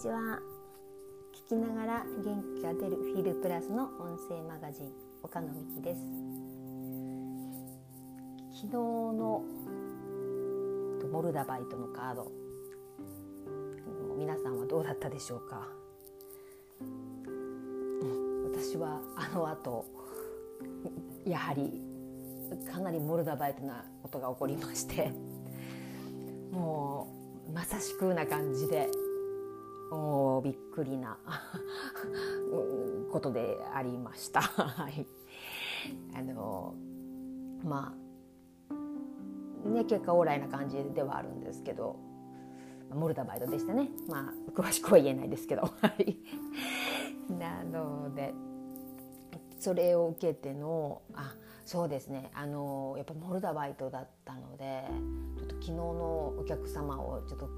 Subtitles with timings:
[0.00, 0.40] ちは。
[1.46, 4.90] 聞きながら元気が出るフィルプラスの音声マガジン
[5.22, 6.00] 岡野美希です。
[8.62, 9.44] 昨日の
[11.12, 12.32] モルダバイトのカード。
[14.16, 15.68] 皆さんはどうだったでしょうか？
[18.54, 19.84] 私はあの後
[21.26, 21.82] やはり
[22.72, 25.12] かなりモルダバイトなことが起こりまして
[26.52, 27.06] も
[27.50, 28.88] うまさしくな感じで
[29.90, 31.18] おびっくりな
[33.10, 34.40] ことでありました。
[34.42, 35.06] はい、
[36.14, 36.74] あの
[37.64, 37.94] ま
[38.68, 41.96] あね結果オーライな感じではあるんですけど
[42.94, 43.90] モルダバイトでしたね。
[44.08, 45.62] まあ詳しくは言えないですけど。
[47.38, 48.34] なので
[49.58, 52.30] それを受けてのあそうですね。
[52.34, 54.84] あのやっぱモルダバイトだったので
[55.36, 57.48] ちょっと昨日のお客様をちょっと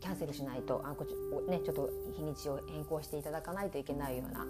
[0.00, 1.14] キャンセルしないとあこち、
[1.50, 4.46] ね、ちょっと日にちを変更していただかないといけないような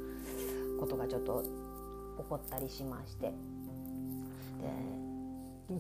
[0.79, 3.33] ことがちょっと起こったりしましてで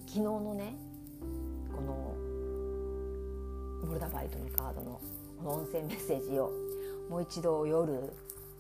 [0.07, 0.77] 昨日のね
[1.75, 2.15] この
[3.87, 5.01] モルダバイトのカードの
[5.39, 6.53] この音声メッセージを
[7.09, 8.13] もう一度夜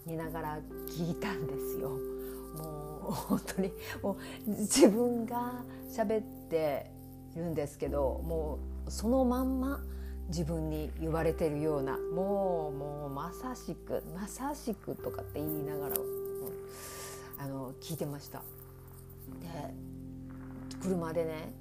[0.06, 1.90] 寝ながら聞いたんですよ。
[1.90, 3.72] もう本当に
[4.02, 6.90] もう自分が喋って
[7.36, 9.80] いるんですけどもうそのまんま
[10.28, 16.04] 自分に言われてるようなもうもうまさしくまさしくとかって言いながら、うん、
[17.38, 18.42] あの聞いてました。
[19.40, 19.74] で
[20.82, 21.52] 車でね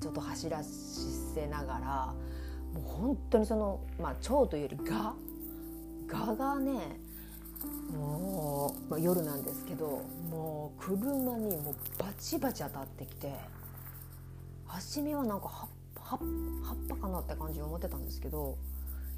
[0.00, 2.14] ちょっと走らせながら
[2.74, 5.14] もう本当にその、まあ、腸というよりが
[6.06, 6.98] ががね
[7.92, 13.32] もう、まあ、夜なんですけどもう車にもうバチバチ当たってきて
[14.66, 15.68] 初めはなんか葉
[16.08, 16.18] 葉っ
[16.88, 18.56] ぱかなって感じに思ってたんですけど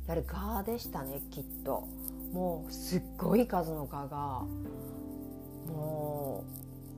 [0.06, 1.86] やはり蛾でしたねきっと。
[2.33, 4.45] もうすっごい数の蛾が
[5.67, 6.45] も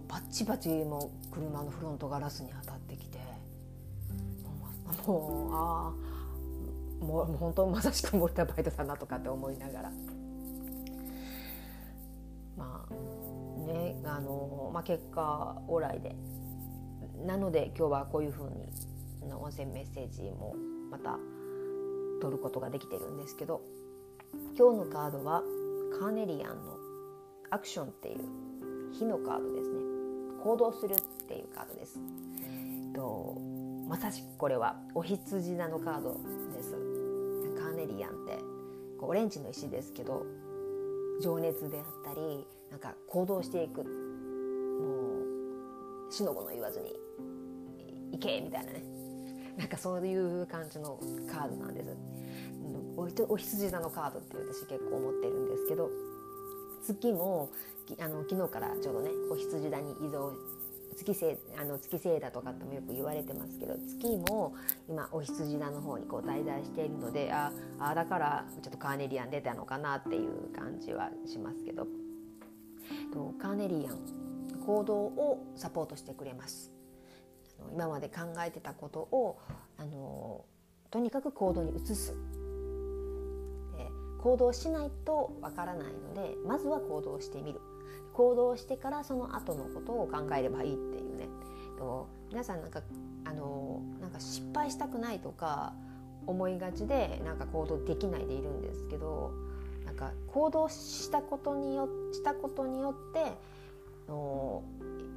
[0.06, 3.19] うバッチバチもう車のフロントガラスに当たってきて
[5.06, 5.92] もうあ
[7.00, 9.92] あもう本当まさしくモルタバイトだなとかって思いながら。
[12.56, 16.15] まあねあの、まあ、結果オーライで。
[17.26, 18.66] なので今日はこういうふうに
[19.26, 20.54] の音声メッセージも
[20.91, 21.19] また
[22.20, 23.62] 取ることができてるんですけど
[24.56, 25.42] 今日のカードは
[25.98, 26.76] カーネリアンの
[27.50, 28.19] アクションっていう
[28.92, 29.80] 火のカードですね。
[30.42, 30.97] 行動するっ
[31.28, 31.98] ていうカードです、
[32.42, 33.36] えっと
[33.88, 36.16] まさしくこれはお羊座のカード
[36.54, 36.70] です。
[37.60, 38.38] カーネリアンって
[39.00, 40.25] オレンジの石ですけど
[41.20, 43.82] 情熱であったりなんか行動していく。
[43.82, 43.88] も
[46.09, 46.94] う死の子の言わずに
[48.12, 49.00] 行けみたいなね。
[49.56, 50.99] なんかそういう感じの
[51.31, 51.97] カードなんです。
[53.28, 55.91] お羊座のカードって私結構思ってるんですけど
[56.84, 57.50] 月も
[57.99, 60.34] あの昨日からちょうどねお羊座に移動
[60.97, 64.55] 月星あの月星だとかってもよく言われてますけど月も
[64.89, 71.87] 今お羊座の方にこう滞在しているのでああだからちょっとカーネリアン出たのかなっていう感じはしますけど
[73.12, 76.79] とカーネリアン行動をサポートしてくれます。
[77.72, 79.38] 今まで考えてたことを
[79.78, 80.44] あの
[80.91, 82.15] とにかく行動に移す。
[84.22, 87.60] 行動しないとわからないのでまずは行動してみる。
[88.12, 91.28] 行動してからその後のことを考えればいいっていうね。
[92.31, 92.82] 皆さんなんか
[93.25, 95.72] あのなんか失敗したくないとか
[96.27, 99.32] 思いがちでなんか行動できないでいるんですけど
[99.87, 103.32] なんか行動したことによしたことによって
[104.09, 104.62] の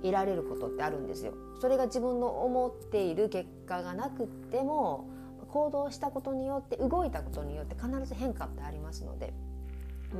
[0.04, 1.34] 得られることってあるんですよ。
[1.60, 5.08] それが自分の思っている結果がなくっても
[5.50, 9.34] 行動したことによって動いたことによって必ず変化ってありますので。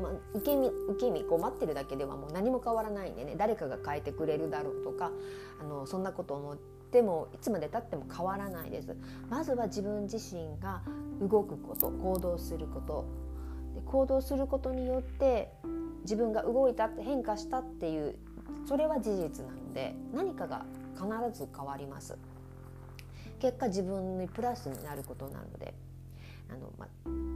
[0.02, 5.12] まあ、受け身受け身こう待ってるだけではもう何も変わらないんでね誰かが変えてくれるだろうとか
[5.62, 8.96] あのそんなこと思ってもいつまでたっても変わらないです
[9.30, 10.82] まずは自分自身が
[11.22, 13.06] 動くこと行動すること
[13.76, 15.52] で行動することによって
[16.02, 18.16] 自分が動いたって変化したっていう
[18.68, 21.08] それは事実なので何かが必
[21.38, 22.18] ず変わります。
[23.40, 25.74] 結果自分にプラスになることなので
[26.50, 26.88] あの、ま、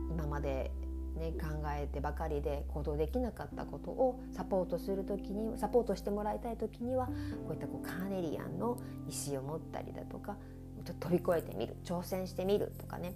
[0.10, 0.72] 今まで、
[1.18, 7.14] ね、考えてばかりで行動できなかったことをサポートする時にサポートしてもらいたい時にはこ
[7.50, 8.78] ういったこうカーネリアンの
[9.10, 10.38] 石を持ったりだとか
[10.86, 13.14] ちょっと飛び越えてみる挑戦してみるとかね。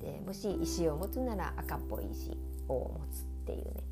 [0.00, 2.36] でもし石を持つなら赤っぽい石
[2.68, 3.83] を持つっていうね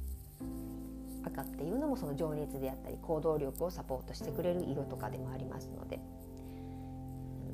[1.32, 6.00] 赤っていうのもその情熱であったり行動力をサポートしてくれる色とかでもありますので。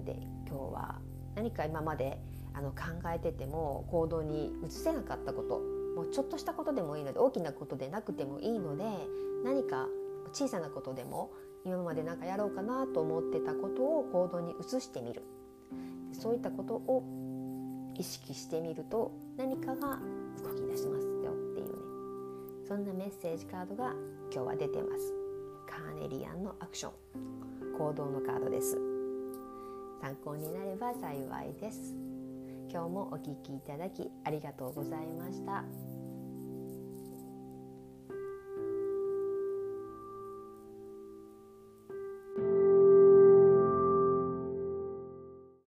[0.05, 0.17] で
[0.49, 1.01] 今日は
[1.37, 2.19] 何か今まで
[2.55, 2.77] あの考
[3.15, 5.61] えてても行動に移せなかったこと
[5.95, 8.85] もうちょっとしたことでもいいので大きなことでなくてもいいので
[9.45, 9.87] 何か
[10.33, 11.31] 小さなことでも
[11.65, 15.23] 今まで何かやろうかなと思ってたことを行動に移してみる。
[16.13, 17.05] そういったことを
[17.97, 19.99] 意識してみると何かが
[20.43, 21.08] 動き出します。
[22.69, 23.95] そんなメッセージカードが
[24.31, 25.15] 今日は出てます。
[25.67, 26.93] カーネリアンのアクション。
[27.79, 28.77] 行動のカードです。
[30.03, 31.95] 参考になれば幸いです。
[32.71, 35.88] 今日もお聴きいただきありがとうございました。